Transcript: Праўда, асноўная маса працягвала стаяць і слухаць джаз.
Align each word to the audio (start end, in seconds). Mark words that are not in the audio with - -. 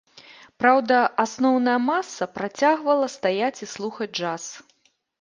Праўда, 0.63 0.97
асноўная 1.25 1.77
маса 1.91 2.23
працягвала 2.39 3.13
стаяць 3.19 3.55
і 3.65 3.73
слухаць 3.79 4.13
джаз. 4.19 4.53